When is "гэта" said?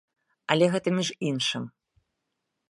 0.75-0.89